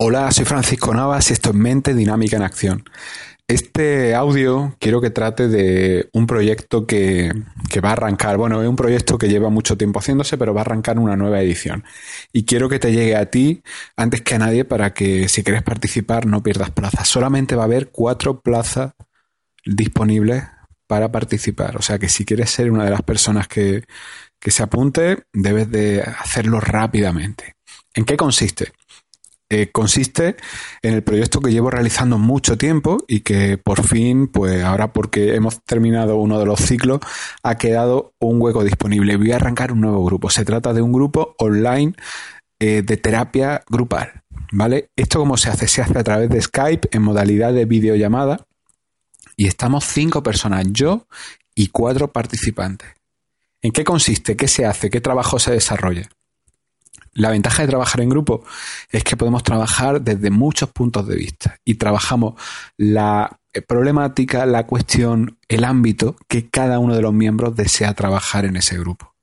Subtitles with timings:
[0.00, 2.84] Hola, soy Francisco Navas y esto es Mente Dinámica en Acción.
[3.48, 7.32] Este audio quiero que trate de un proyecto que,
[7.84, 8.36] va a arrancar.
[8.36, 11.40] Bueno, es un proyecto que lleva mucho tiempo haciéndose, pero va a arrancar una nueva
[11.40, 11.82] edición.
[12.32, 13.64] Y quiero que te llegue a ti
[13.96, 17.08] antes que a nadie para que si quieres participar no pierdas plazas.
[17.08, 18.92] Solamente va a haber cuatro plazas
[19.64, 20.44] disponibles
[20.86, 21.76] para participar.
[21.76, 23.82] O sea que si quieres ser una de las personas que,
[24.38, 27.56] que se apunte, debes de hacerlo rápidamente.
[27.94, 28.72] ¿En qué consiste?
[29.50, 30.36] Eh, consiste
[30.82, 35.34] en el proyecto que llevo realizando mucho tiempo y que por fin, pues ahora porque
[35.34, 37.00] hemos terminado uno de los ciclos,
[37.42, 39.16] ha quedado un hueco disponible.
[39.16, 40.28] Voy a arrancar un nuevo grupo.
[40.28, 41.94] Se trata de un grupo online
[42.60, 44.22] eh, de terapia grupal.
[44.50, 44.90] ¿Vale?
[44.96, 45.68] Esto cómo se hace?
[45.68, 48.46] Se hace a través de Skype en modalidad de videollamada
[49.36, 51.06] y estamos cinco personas, yo
[51.54, 52.88] y cuatro participantes.
[53.62, 54.36] ¿En qué consiste?
[54.36, 54.90] ¿Qué se hace?
[54.90, 56.08] ¿Qué trabajo se desarrolla?
[57.12, 58.44] La ventaja de trabajar en grupo
[58.90, 62.34] es que podemos trabajar desde muchos puntos de vista y trabajamos
[62.76, 68.56] la problemática, la cuestión, el ámbito que cada uno de los miembros desea trabajar en
[68.56, 69.14] ese grupo.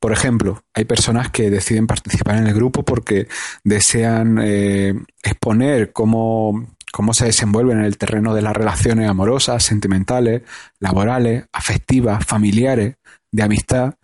[0.00, 3.28] Por ejemplo, hay personas que deciden participar en el grupo porque
[3.64, 10.42] desean eh, exponer cómo, cómo se desenvuelven en el terreno de las relaciones amorosas, sentimentales,
[10.78, 12.96] laborales, afectivas, familiares,
[13.30, 13.94] de amistad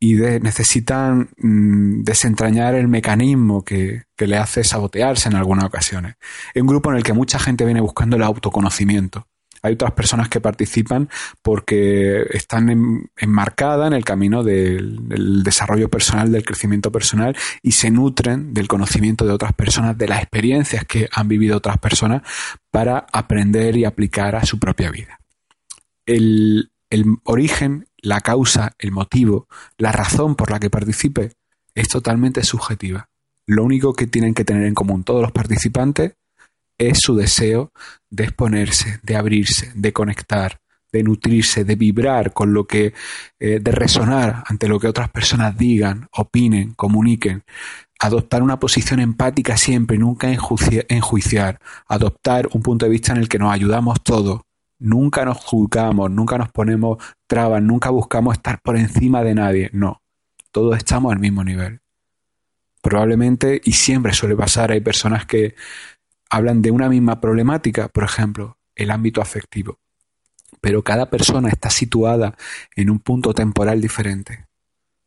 [0.00, 6.16] y necesitan mm, desentrañar el mecanismo que, le hace sabotearse en algunas ocasiones.
[6.52, 9.28] Es un grupo en el que mucha gente viene buscando el autoconocimiento.
[9.62, 11.08] Hay otras personas que participan
[11.42, 18.54] porque están enmarcadas en el camino del, desarrollo personal, del crecimiento personal y se nutren
[18.54, 22.22] del conocimiento de otras personas, de las experiencias que han vivido otras personas
[22.70, 25.20] para aprender y aplicar a su propia vida.
[26.06, 31.32] El, el origen la causa, el motivo, la razón por la que participe
[31.74, 33.08] es totalmente subjetiva.
[33.46, 36.14] Lo único que tienen que tener en común todos los participantes
[36.78, 37.72] es su deseo
[38.10, 40.60] de exponerse, de abrirse, de conectar,
[40.92, 42.94] de nutrirse, de vibrar con lo que,
[43.38, 47.42] eh, de resonar ante lo que otras personas digan, opinen, comuniquen,
[47.98, 51.58] adoptar una posición empática siempre, nunca enjuiciar,
[51.88, 54.42] adoptar un punto de vista en el que nos ayudamos todos,
[54.78, 59.70] Nunca nos juzgamos, nunca nos ponemos trabas, nunca buscamos estar por encima de nadie.
[59.72, 60.02] No,
[60.52, 61.80] todos estamos al mismo nivel.
[62.80, 65.54] Probablemente, y siempre suele pasar, hay personas que
[66.30, 69.78] hablan de una misma problemática, por ejemplo, el ámbito afectivo.
[70.60, 72.36] Pero cada persona está situada
[72.74, 74.46] en un punto temporal diferente.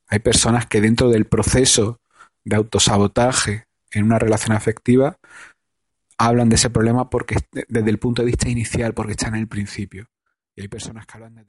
[0.07, 2.01] Hay personas que dentro del proceso
[2.43, 5.17] de autosabotaje en una relación afectiva
[6.25, 7.37] hablan de ese problema porque
[7.67, 10.09] desde el punto de vista inicial, porque está en el principio.
[10.55, 11.45] Y hay personas que hablan de...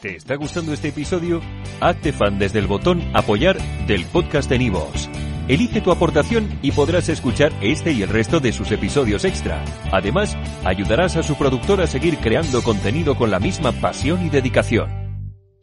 [0.00, 1.40] ¿Te está gustando este episodio?
[1.80, 5.08] Hazte fan desde el botón apoyar del podcast de Nivos.
[5.48, 9.64] Elige tu aportación y podrás escuchar este y el resto de sus episodios extra.
[9.92, 15.05] Además, ayudarás a su productor a seguir creando contenido con la misma pasión y dedicación.